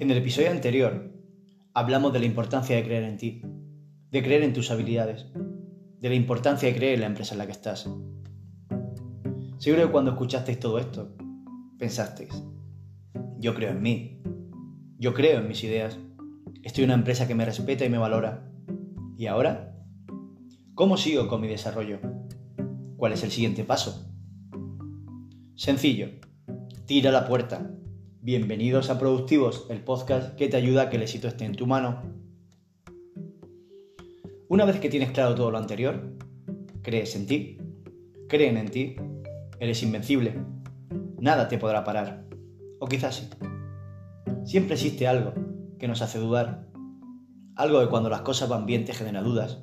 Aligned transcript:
En 0.00 0.10
el 0.10 0.16
episodio 0.16 0.50
anterior 0.50 1.12
hablamos 1.74 2.14
de 2.14 2.20
la 2.20 2.24
importancia 2.24 2.74
de 2.74 2.84
creer 2.84 3.02
en 3.02 3.18
ti, 3.18 3.42
de 4.10 4.22
creer 4.22 4.42
en 4.44 4.54
tus 4.54 4.70
habilidades, 4.70 5.26
de 5.34 6.08
la 6.08 6.14
importancia 6.14 6.70
de 6.70 6.74
creer 6.74 6.94
en 6.94 7.00
la 7.00 7.06
empresa 7.08 7.34
en 7.34 7.38
la 7.38 7.44
que 7.44 7.52
estás. 7.52 7.86
Seguro 9.58 9.84
que 9.84 9.92
cuando 9.92 10.12
escuchasteis 10.12 10.58
todo 10.58 10.78
esto, 10.78 11.14
pensasteis, 11.78 12.32
yo 13.40 13.54
creo 13.54 13.72
en 13.72 13.82
mí, 13.82 14.22
yo 14.98 15.12
creo 15.12 15.40
en 15.40 15.48
mis 15.48 15.62
ideas, 15.64 15.98
estoy 16.62 16.84
en 16.84 16.92
una 16.92 16.98
empresa 16.98 17.28
que 17.28 17.34
me 17.34 17.44
respeta 17.44 17.84
y 17.84 17.90
me 17.90 17.98
valora. 17.98 18.50
¿Y 19.18 19.26
ahora? 19.26 19.76
¿Cómo 20.74 20.96
sigo 20.96 21.28
con 21.28 21.42
mi 21.42 21.48
desarrollo? 21.48 21.98
¿Cuál 22.96 23.12
es 23.12 23.22
el 23.22 23.30
siguiente 23.30 23.64
paso? 23.64 24.10
Sencillo, 25.56 26.08
tira 26.86 27.12
la 27.12 27.28
puerta, 27.28 27.70
Bienvenidos 28.22 28.90
a 28.90 28.98
Productivos, 28.98 29.66
el 29.70 29.82
podcast 29.82 30.36
que 30.36 30.46
te 30.46 30.58
ayuda 30.58 30.82
a 30.82 30.90
que 30.90 30.96
el 30.96 31.02
éxito 31.02 31.26
esté 31.26 31.46
en 31.46 31.54
tu 31.54 31.66
mano. 31.66 32.02
Una 34.46 34.66
vez 34.66 34.78
que 34.78 34.90
tienes 34.90 35.12
claro 35.12 35.34
todo 35.34 35.50
lo 35.50 35.56
anterior, 35.56 36.18
crees 36.82 37.16
en 37.16 37.26
ti, 37.26 37.56
creen 38.28 38.58
en 38.58 38.68
ti, 38.68 38.96
eres 39.58 39.82
invencible, 39.82 40.34
nada 41.18 41.48
te 41.48 41.56
podrá 41.56 41.82
parar. 41.82 42.26
O 42.78 42.84
quizás 42.88 43.14
sí. 43.14 43.30
Siempre 44.44 44.74
existe 44.74 45.08
algo 45.08 45.32
que 45.78 45.88
nos 45.88 46.02
hace 46.02 46.18
dudar, 46.18 46.68
algo 47.56 47.80
que 47.80 47.88
cuando 47.88 48.10
las 48.10 48.20
cosas 48.20 48.50
van 48.50 48.66
bien 48.66 48.84
te 48.84 48.92
genera 48.92 49.22
dudas. 49.22 49.62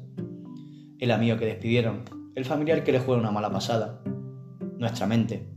El 0.97 1.11
amigo 1.11 1.37
que 1.37 1.45
despidieron, 1.45 2.05
el 2.33 2.43
familiar 2.43 2.83
que 2.83 2.91
le 2.91 3.01
juega 3.01 3.21
una 3.21 3.29
mala 3.29 3.51
pasada, 3.51 4.01
nuestra 4.79 5.05
mente, 5.05 5.47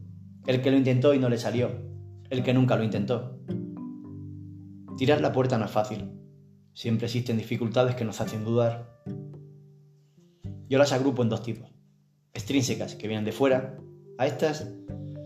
el 0.46 0.60
que 0.60 0.70
lo 0.70 0.76
intentó 0.76 1.14
y 1.14 1.18
no 1.18 1.30
le 1.30 1.38
salió, 1.38 1.89
el 2.30 2.44
que 2.44 2.54
nunca 2.54 2.76
lo 2.76 2.84
intentó. 2.84 3.38
Tirar 4.96 5.20
la 5.20 5.32
puerta 5.32 5.58
no 5.58 5.64
es 5.64 5.70
fácil. 5.70 6.08
Siempre 6.72 7.06
existen 7.06 7.36
dificultades 7.36 7.96
que 7.96 8.04
nos 8.04 8.20
hacen 8.20 8.44
dudar. 8.44 9.02
Yo 10.68 10.78
las 10.78 10.92
agrupo 10.92 11.22
en 11.22 11.28
dos 11.28 11.42
tipos. 11.42 11.68
Extrínsecas, 12.32 12.94
que 12.94 13.08
vienen 13.08 13.24
de 13.24 13.32
fuera. 13.32 13.76
A 14.18 14.26
estas, 14.26 14.72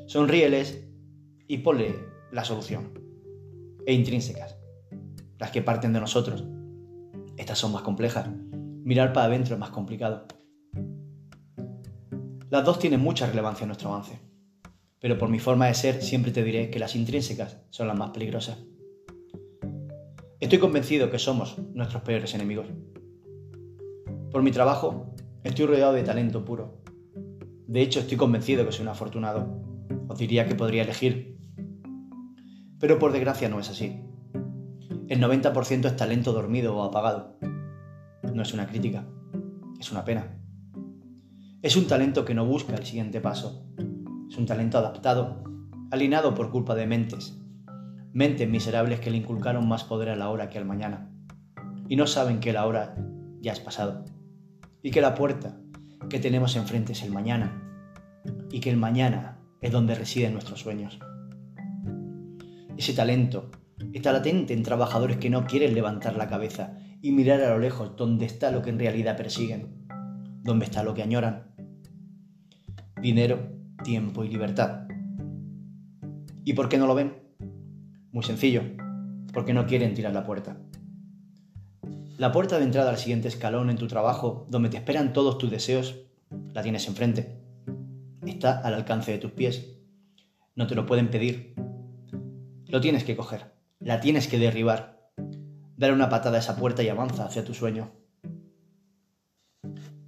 sonríeles 0.07 0.87
y 1.47 1.59
ponle 1.59 1.95
la 2.33 2.45
solución. 2.45 2.99
E 3.87 3.93
intrínsecas, 3.93 4.57
las 5.39 5.51
que 5.51 5.61
parten 5.61 5.93
de 5.93 6.01
nosotros. 6.01 6.45
Estas 7.37 7.59
son 7.59 7.73
más 7.73 7.83
complejas. 7.83 8.31
Mirar 8.85 9.13
para 9.13 9.27
adentro 9.27 9.55
es 9.55 9.61
más 9.61 9.71
complicado. 9.71 10.27
Las 12.49 12.65
dos 12.65 12.79
tienen 12.79 13.01
mucha 13.01 13.27
relevancia 13.27 13.65
en 13.65 13.69
nuestro 13.69 13.93
avance 13.93 14.34
pero 15.05 15.19
por 15.19 15.29
mi 15.29 15.39
forma 15.39 15.67
de 15.67 15.75
ser 15.75 16.01
siempre 16.01 16.33
te 16.33 16.43
diré 16.43 16.71
que 16.71 16.79
las 16.79 16.97
intrínsecas 16.97 17.59
son 17.69 17.89
las 17.89 17.99
más 17.99 18.13
peligrosas. 18.13 18.65
Estoy 20.41 20.59
convencido 20.59 21.11
que 21.11 21.19
somos 21.19 21.59
nuestros 21.75 22.03
peores 22.05 22.35
enemigos. 22.35 22.69
Por 24.31 24.43
mi 24.43 24.51
trabajo, 24.51 25.15
estoy 25.43 25.67
rodeado 25.67 25.93
de 25.93 26.05
talento 26.05 26.47
puro. 26.47 26.81
De 27.67 27.83
hecho, 27.83 28.01
estoy 28.01 28.17
convencido 28.17 28.65
que 28.65 28.73
soy 28.73 28.85
un 28.85 28.89
afortunado. 28.89 29.63
Os 30.09 30.19
diría 30.19 30.49
que 30.49 30.55
podría 30.55 30.85
elegir. 30.85 31.37
Pero 32.81 32.99
por 32.99 33.13
desgracia 33.13 33.51
no 33.51 33.61
es 33.61 33.69
así. 33.69 34.01
El 35.09 35.21
90% 35.21 35.85
es 35.85 35.97
talento 35.97 36.33
dormido 36.33 36.75
o 36.79 36.83
apagado. 36.83 37.39
No 38.33 38.41
es 38.41 38.55
una 38.55 38.67
crítica, 38.67 39.07
es 39.79 39.93
una 39.93 40.07
pena. 40.07 40.41
Es 41.61 41.77
un 41.77 41.87
talento 41.89 42.25
que 42.25 42.35
no 42.35 42.47
busca 42.47 42.75
el 42.75 42.87
siguiente 42.87 43.21
paso, 43.21 43.67
es 44.35 44.39
un 44.39 44.47
talento 44.47 44.79
adaptado, 44.79 45.45
alienado 45.93 46.35
por 46.35 46.51
culpa 46.51 46.75
de 46.75 46.89
mentes. 46.89 47.39
Mentes 48.13 48.49
miserables 48.49 48.99
que 48.99 49.13
le 49.13 49.19
inculcaron 49.19 49.69
más 49.69 49.85
poder 49.85 50.09
a 50.09 50.17
la 50.17 50.29
hora 50.29 50.51
que 50.51 50.59
al 50.59 50.65
mañana. 50.65 51.09
Y 51.89 51.95
no 51.95 52.09
saben 52.09 52.41
que 52.41 52.53
la 52.53 52.67
hora 52.67 52.97
ya 53.41 53.53
es 53.53 53.61
pasado. 53.61 54.05
Y 54.83 54.91
que 54.91 55.01
la 55.01 55.15
puerta 55.15 55.57
que 56.11 56.19
tenemos 56.19 56.57
enfrente 56.57 56.95
es 56.95 57.05
el 57.05 57.13
mañana. 57.13 57.63
Y 58.51 58.59
que 58.59 58.71
el 58.71 58.77
mañana 58.77 59.39
es 59.61 59.71
donde 59.71 59.95
residen 59.95 60.33
nuestros 60.33 60.59
sueños. 60.59 60.99
Ese 62.77 62.93
talento 62.93 63.53
está 63.93 64.13
latente 64.13 64.53
en 64.53 64.65
trabajadores 64.65 65.19
que 65.19 65.31
no 65.31 65.47
quieren 65.47 65.75
levantar 65.75 66.17
la 66.17 66.27
cabeza 66.27 66.77
y 67.01 67.13
mirar 67.13 67.41
a 67.41 67.51
lo 67.51 67.61
lejos 67.61 67.97
donde 67.97 68.27
está 68.27 68.51
lo 68.51 68.63
que 68.63 68.71
en 68.71 68.81
realidad 68.81 69.17
persiguen, 69.17 69.87
donde 70.43 70.65
está 70.65 70.83
lo 70.83 70.93
que 70.93 71.05
añoran. 71.05 71.55
Dinero, 73.01 73.54
tiempo 73.85 74.25
y 74.25 74.29
libertad. 74.29 74.89
¿Y 76.45 76.55
por 76.55 76.69
qué 76.69 76.79
no 76.79 76.89
lo 76.89 76.97
ven? 76.97 77.15
Muy 78.11 78.25
sencillo, 78.25 78.63
porque 79.33 79.55
no 79.55 79.67
quieren 79.67 79.95
tirar 79.95 80.13
la 80.13 80.25
puerta. 80.25 80.57
La 82.19 82.33
puerta 82.33 82.59
de 82.59 82.65
entrada 82.65 82.91
al 82.91 82.99
siguiente 82.99 83.29
escalón 83.29 83.71
en 83.71 83.77
tu 83.77 83.87
trabajo, 83.87 84.47
donde 84.51 84.69
te 84.69 84.77
esperan 84.77 85.13
todos 85.13 85.39
tus 85.39 85.51
deseos, 85.51 85.95
la 86.53 86.63
tienes 86.63 86.89
enfrente. 86.89 87.41
Está 88.27 88.59
al 88.59 88.75
alcance 88.75 89.13
de 89.13 89.19
tus 89.19 89.31
pies. 89.31 89.79
No 90.57 90.67
te 90.67 90.75
lo 90.75 90.87
pueden 90.87 91.11
pedir. 91.11 91.55
Lo 92.67 92.81
tienes 92.81 93.05
que 93.05 93.17
coger, 93.17 93.53
la 93.79 94.01
tienes 94.01 94.27
que 94.27 94.39
derribar. 94.39 95.11
Dar 95.77 95.93
una 95.93 96.09
patada 96.09 96.37
a 96.37 96.41
esa 96.41 96.57
puerta 96.57 96.83
y 96.83 96.89
avanza 96.89 97.27
hacia 97.27 97.45
tu 97.45 97.55
sueño. 97.55 97.93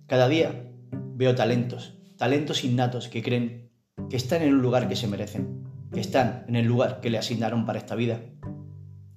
Cada 0.06 0.28
día 0.28 0.72
veo 0.93 1.34
talentos, 1.34 1.98
talentos 2.16 2.64
innatos 2.64 3.08
que 3.08 3.22
creen 3.22 3.66
que 4.09 4.17
están 4.17 4.43
en 4.43 4.55
un 4.55 4.62
lugar 4.62 4.89
que 4.89 4.97
se 4.97 5.09
merecen, 5.09 5.65
que 5.93 6.00
están 6.00 6.44
en 6.49 6.56
el 6.56 6.67
lugar 6.67 7.00
que 7.00 7.11
le 7.11 7.19
asignaron 7.19 7.67
para 7.67 7.78
esta 7.78 7.94
vida. 7.94 8.21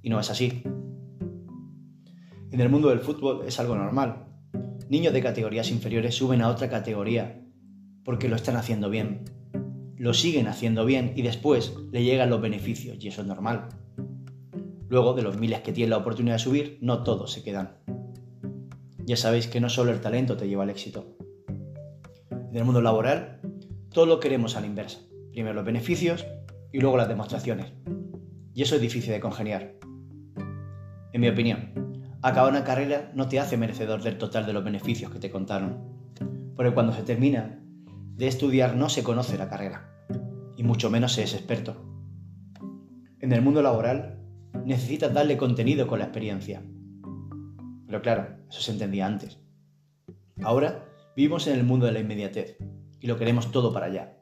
Y 0.01 0.09
no 0.09 0.19
es 0.19 0.29
así. 0.29 0.63
En 2.51 2.59
el 2.59 2.69
mundo 2.69 2.89
del 2.89 2.99
fútbol 2.99 3.43
es 3.45 3.59
algo 3.59 3.75
normal. 3.75 4.25
Niños 4.89 5.13
de 5.13 5.21
categorías 5.21 5.69
inferiores 5.69 6.15
suben 6.15 6.41
a 6.41 6.49
otra 6.49 6.69
categoría 6.69 7.45
porque 8.03 8.27
lo 8.27 8.35
están 8.35 8.55
haciendo 8.55 8.89
bien. 8.89 9.25
Lo 9.97 10.13
siguen 10.13 10.47
haciendo 10.47 10.85
bien 10.85 11.13
y 11.15 11.21
después 11.21 11.75
le 11.91 12.03
llegan 12.03 12.29
los 12.29 12.41
beneficios 12.41 12.97
y 12.99 13.09
eso 13.09 13.21
es 13.21 13.27
normal. 13.27 13.69
Luego, 14.87 15.13
de 15.13 15.21
los 15.21 15.37
miles 15.37 15.59
que 15.61 15.71
tienen 15.71 15.91
la 15.91 15.97
oportunidad 15.97 16.35
de 16.35 16.39
subir, 16.39 16.79
no 16.81 17.03
todos 17.03 17.31
se 17.31 17.43
quedan. 17.43 17.77
Ya 19.05 19.15
sabéis 19.15 19.47
que 19.47 19.59
no 19.59 19.69
solo 19.69 19.91
el 19.91 20.01
talento 20.01 20.35
te 20.35 20.47
lleva 20.47 20.63
al 20.63 20.71
éxito. 20.71 21.15
En 22.31 22.55
el 22.55 22.65
mundo 22.65 22.81
laboral 22.81 23.38
todo 23.91 24.05
lo 24.05 24.19
queremos 24.19 24.55
a 24.55 24.61
la 24.61 24.67
inversa. 24.67 24.99
Primero 25.31 25.55
los 25.55 25.65
beneficios 25.65 26.25
y 26.71 26.79
luego 26.79 26.97
las 26.97 27.07
demostraciones. 27.07 27.73
Y 28.53 28.61
eso 28.61 28.75
es 28.75 28.81
difícil 28.81 29.11
de 29.11 29.19
congeniar. 29.19 29.75
En 31.11 31.21
mi 31.21 31.29
opinión, 31.29 31.73
acabar 32.21 32.51
una 32.51 32.63
carrera 32.63 33.11
no 33.15 33.27
te 33.27 33.39
hace 33.39 33.57
merecedor 33.57 34.03
del 34.03 34.17
total 34.17 34.45
de 34.45 34.53
los 34.53 34.63
beneficios 34.63 35.11
que 35.11 35.19
te 35.19 35.31
contaron. 35.31 35.79
Porque 36.55 36.73
cuando 36.73 36.93
se 36.93 37.03
termina 37.03 37.59
de 38.15 38.27
estudiar 38.27 38.75
no 38.75 38.89
se 38.89 39.03
conoce 39.03 39.37
la 39.37 39.49
carrera, 39.49 39.89
y 40.55 40.63
mucho 40.63 40.89
menos 40.89 41.13
se 41.13 41.23
es 41.23 41.33
experto. 41.33 41.77
En 43.21 43.31
el 43.31 43.41
mundo 43.41 43.61
laboral 43.61 44.19
necesitas 44.65 45.13
darle 45.13 45.37
contenido 45.37 45.87
con 45.87 45.99
la 45.99 46.05
experiencia. 46.05 46.61
Pero 47.87 48.01
claro, 48.01 48.27
eso 48.49 48.61
se 48.61 48.71
entendía 48.71 49.07
antes. 49.07 49.39
Ahora 50.43 50.85
vivimos 51.15 51.47
en 51.47 51.57
el 51.57 51.63
mundo 51.63 51.85
de 51.85 51.93
la 51.93 51.99
inmediatez, 51.99 52.57
y 52.99 53.07
lo 53.07 53.17
queremos 53.17 53.51
todo 53.51 53.73
para 53.73 53.87
allá. 53.87 54.17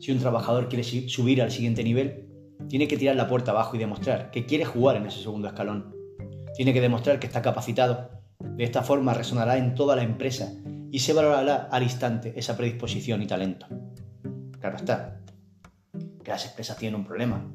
Si 0.00 0.12
un 0.12 0.18
trabajador 0.18 0.68
quiere 0.68 0.82
subir 0.82 1.42
al 1.42 1.50
siguiente 1.50 1.84
nivel, 1.84 2.26
tiene 2.68 2.88
que 2.88 2.96
tirar 2.96 3.16
la 3.16 3.28
puerta 3.28 3.50
abajo 3.50 3.76
y 3.76 3.78
demostrar 3.78 4.30
que 4.30 4.46
quiere 4.46 4.64
jugar 4.64 4.96
en 4.96 5.06
ese 5.06 5.22
segundo 5.22 5.48
escalón. 5.48 5.94
Tiene 6.56 6.72
que 6.72 6.80
demostrar 6.80 7.20
que 7.20 7.26
está 7.26 7.42
capacitado. 7.42 8.10
De 8.38 8.64
esta 8.64 8.82
forma 8.82 9.14
resonará 9.14 9.58
en 9.58 9.74
toda 9.74 9.96
la 9.96 10.02
empresa 10.02 10.52
y 10.90 11.00
se 11.00 11.12
valorará 11.12 11.68
al 11.70 11.82
instante 11.82 12.32
esa 12.36 12.56
predisposición 12.56 13.22
y 13.22 13.26
talento. 13.26 13.66
Claro 14.58 14.76
está, 14.76 15.20
que 16.24 16.30
las 16.30 16.46
empresas 16.46 16.76
tienen 16.76 17.00
un 17.00 17.06
problema. 17.06 17.50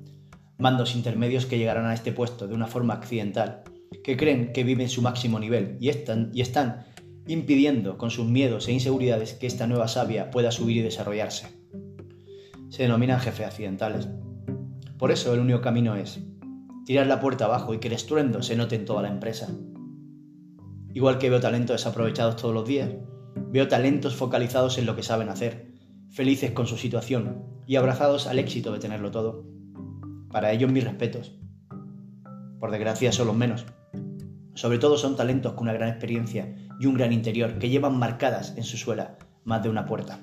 Mandos 0.58 0.96
intermedios 0.96 1.46
que 1.46 1.58
llegarán 1.58 1.86
a 1.86 1.94
este 1.94 2.12
puesto 2.12 2.48
de 2.48 2.56
una 2.56 2.68
forma 2.68 2.94
accidental, 2.94 3.64
que 4.04 4.18
creen 4.18 4.54
que 4.54 4.64
viven 4.64 4.90
su 4.90 5.02
máximo 5.02 5.40
nivel 5.40 5.78
y 5.80 5.90
están, 5.90 6.32
y 6.34 6.42
están 6.42 6.86
impidiendo 7.28 7.98
con 7.98 8.12
sus 8.12 8.26
miedos 8.26 8.68
e 8.68 8.74
inseguridades 8.74 9.34
que 9.34 9.48
esta 9.48 9.68
nueva 9.68 9.88
savia 9.88 10.32
pueda 10.32 10.52
subir 10.52 10.78
y 10.78 10.82
desarrollarse. 10.82 11.48
Se 12.70 12.84
denominan 12.84 13.20
jefes 13.20 13.48
accidentales. 13.48 14.08
Por 14.98 15.12
eso 15.12 15.34
el 15.34 15.40
único 15.40 15.62
camino 15.62 15.96
es 15.96 16.20
tirar 16.86 17.08
la 17.08 17.20
puerta 17.20 17.46
abajo 17.46 17.74
y 17.74 17.80
que 17.80 17.88
el 17.88 17.94
estruendo 17.94 18.44
se 18.44 18.56
note 18.56 18.76
en 18.76 18.86
toda 18.86 19.02
la 19.02 19.10
empresa. 19.10 19.50
Igual 20.94 21.18
que 21.18 21.30
veo 21.30 21.40
talentos 21.40 21.78
desaprovechados 21.78 22.38
todos 22.38 22.54
los 22.54 22.68
días, 22.68 22.92
veo 23.50 23.68
talentos 23.68 24.16
focalizados 24.16 24.78
en 24.78 24.86
lo 24.86 24.96
que 24.96 25.04
saben 25.04 25.30
hacer, 25.30 25.74
felices 26.10 26.52
con 26.52 26.68
su 26.68 26.78
situación 26.78 27.44
y 27.68 27.76
abrazados 27.76 28.28
al 28.28 28.40
éxito 28.40 28.72
de 28.72 28.80
tenerlo 28.80 29.12
todo. 29.12 29.46
Para 30.32 30.52
ellos 30.52 30.72
mis 30.72 30.84
respetos. 30.84 31.38
Por 32.60 32.72
desgracia 32.72 33.12
son 33.12 33.28
los 33.28 33.36
menos. 33.36 33.66
Sobre 34.56 34.80
todo 34.80 34.98
son 34.98 35.16
talentos 35.16 35.54
con 35.54 35.64
una 35.64 35.74
gran 35.74 35.90
experiencia 35.90 36.56
y 36.80 36.86
un 36.88 36.96
gran 36.96 37.14
interior 37.14 37.60
que 37.60 37.70
llevan 37.70 38.00
marcadas 38.00 38.54
en 38.58 38.64
su 38.64 38.78
suela 38.78 39.18
más 39.44 39.62
de 39.62 39.70
una 39.70 39.86
puerta. 39.86 40.20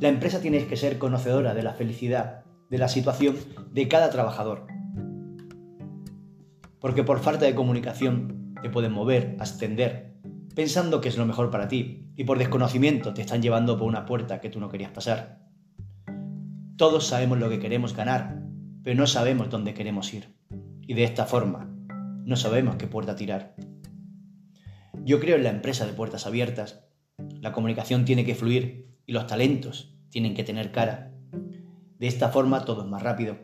La 0.00 0.08
empresa 0.08 0.40
tiene 0.40 0.64
que 0.66 0.76
ser 0.76 0.98
conocedora 0.98 1.54
de 1.54 1.62
la 1.62 1.72
felicidad, 1.72 2.44
de 2.70 2.78
la 2.78 2.88
situación 2.88 3.36
de 3.72 3.88
cada 3.88 4.10
trabajador. 4.10 4.66
Porque 6.80 7.02
por 7.02 7.18
falta 7.18 7.46
de 7.46 7.54
comunicación 7.54 8.54
te 8.62 8.70
pueden 8.70 8.92
mover, 8.92 9.36
ascender, 9.40 10.14
pensando 10.54 11.00
que 11.00 11.08
es 11.08 11.16
lo 11.16 11.26
mejor 11.26 11.50
para 11.50 11.66
ti, 11.66 12.12
y 12.14 12.24
por 12.24 12.38
desconocimiento 12.38 13.14
te 13.14 13.22
están 13.22 13.42
llevando 13.42 13.78
por 13.78 13.88
una 13.88 14.04
puerta 14.04 14.40
que 14.40 14.50
tú 14.50 14.60
no 14.60 14.68
querías 14.68 14.90
pasar. 14.90 15.40
Todos 16.76 17.06
sabemos 17.06 17.38
lo 17.38 17.48
que 17.48 17.58
queremos 17.58 17.96
ganar, 17.96 18.42
pero 18.82 18.96
no 18.96 19.06
sabemos 19.06 19.50
dónde 19.50 19.74
queremos 19.74 20.12
ir. 20.14 20.36
Y 20.82 20.94
de 20.94 21.04
esta 21.04 21.26
forma, 21.26 21.74
no 22.28 22.36
sabemos 22.36 22.76
qué 22.76 22.86
puerta 22.86 23.16
tirar. 23.16 23.56
Yo 25.02 25.18
creo 25.18 25.36
en 25.36 25.44
la 25.44 25.48
empresa 25.48 25.86
de 25.86 25.94
puertas 25.94 26.26
abiertas. 26.26 26.84
La 27.40 27.52
comunicación 27.52 28.04
tiene 28.04 28.26
que 28.26 28.34
fluir 28.34 28.98
y 29.06 29.12
los 29.12 29.26
talentos 29.26 29.96
tienen 30.10 30.34
que 30.34 30.44
tener 30.44 30.70
cara. 30.70 31.14
De 31.98 32.06
esta 32.06 32.28
forma 32.28 32.66
todo 32.66 32.82
es 32.82 32.86
más 32.86 33.02
rápido. 33.02 33.38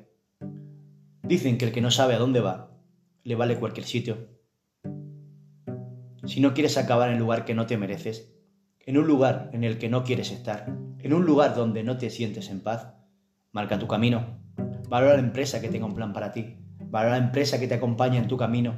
Dicen 1.23 1.57
que 1.57 1.65
el 1.65 1.73
que 1.73 1.81
no 1.81 1.91
sabe 1.91 2.13
a 2.13 2.19
dónde 2.19 2.41
va, 2.41 2.77
le 3.23 3.35
vale 3.37 3.59
cualquier 3.59 3.87
sitio. 3.87 4.29
Si 6.27 6.41
no 6.43 6.53
quieres 6.53 6.77
acabar 6.77 7.09
en 7.09 7.15
el 7.15 7.21
lugar 7.21 7.47
que 7.47 7.55
no 7.55 7.65
te 7.65 7.79
mereces, 7.79 8.35
en 8.81 8.99
un 8.99 9.07
lugar 9.07 9.49
en 9.55 9.65
el 9.65 9.79
que 9.79 9.89
no 9.89 10.05
quieres 10.05 10.31
estar, 10.31 10.67
en 10.99 11.15
un 11.15 11.25
lugar 11.25 11.55
donde 11.55 11.85
no 11.85 11.97
te 11.97 12.11
sientes 12.11 12.51
en 12.51 12.61
paz, 12.61 12.93
marca 13.51 13.79
tu 13.79 13.89
camino. 13.89 14.43
Valora 14.91 15.15
la 15.15 15.21
empresa 15.21 15.63
que 15.63 15.71
tenga 15.71 15.87
un 15.87 15.95
plan 15.95 16.13
para 16.13 16.33
ti. 16.33 16.59
Valora 16.95 17.19
la 17.19 17.25
empresa 17.25 17.59
que 17.59 17.67
te 17.67 17.75
acompaña 17.75 18.21
en 18.21 18.29
tu 18.29 18.37
camino. 18.37 18.77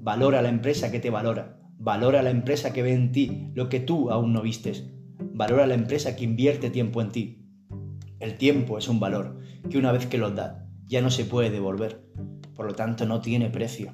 Valora 0.00 0.42
la 0.42 0.48
empresa 0.48 0.92
que 0.92 1.00
te 1.00 1.10
valora. 1.10 1.58
Valora 1.76 2.22
la 2.22 2.30
empresa 2.30 2.72
que 2.72 2.84
ve 2.84 2.92
en 2.92 3.10
ti 3.10 3.50
lo 3.52 3.68
que 3.68 3.80
tú 3.80 4.12
aún 4.12 4.32
no 4.32 4.42
vistes. 4.42 4.88
Valora 5.18 5.66
la 5.66 5.74
empresa 5.74 6.14
que 6.14 6.22
invierte 6.22 6.70
tiempo 6.70 7.02
en 7.02 7.10
ti. 7.10 7.48
El 8.20 8.36
tiempo 8.36 8.78
es 8.78 8.86
un 8.86 9.00
valor 9.00 9.40
que 9.68 9.76
una 9.76 9.90
vez 9.90 10.06
que 10.06 10.18
lo 10.18 10.30
da 10.30 10.68
ya 10.86 11.02
no 11.02 11.10
se 11.10 11.24
puede 11.24 11.50
devolver. 11.50 12.06
Por 12.54 12.66
lo 12.66 12.74
tanto 12.74 13.06
no 13.06 13.20
tiene 13.20 13.50
precio. 13.50 13.92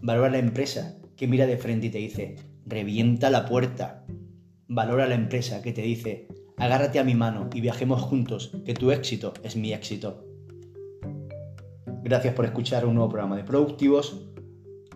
Valora 0.00 0.30
la 0.30 0.38
empresa 0.38 0.96
que 1.14 1.28
mira 1.28 1.44
de 1.44 1.58
frente 1.58 1.88
y 1.88 1.90
te 1.90 1.98
dice, 1.98 2.36
revienta 2.64 3.28
la 3.28 3.44
puerta. 3.44 4.06
Valora 4.68 5.06
la 5.06 5.16
empresa 5.16 5.60
que 5.60 5.74
te 5.74 5.82
dice, 5.82 6.28
agárrate 6.56 6.98
a 6.98 7.04
mi 7.04 7.14
mano 7.14 7.50
y 7.52 7.60
viajemos 7.60 8.00
juntos, 8.00 8.56
que 8.64 8.72
tu 8.72 8.90
éxito 8.90 9.34
es 9.42 9.54
mi 9.54 9.74
éxito. 9.74 10.31
Gracias 12.02 12.34
por 12.34 12.44
escuchar 12.44 12.84
un 12.84 12.94
nuevo 12.94 13.10
programa 13.10 13.36
de 13.36 13.44
Productivos. 13.44 14.28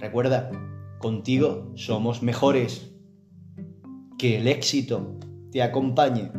Recuerda, 0.00 0.50
contigo 0.99 1.73
somos 1.76 2.23
mejores. 2.23 2.93
Que 4.19 4.38
el 4.38 4.49
éxito 4.49 5.19
te 5.53 5.62
acompañe 5.62 6.32